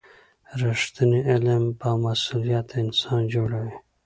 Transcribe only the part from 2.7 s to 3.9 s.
انسان جوړوي.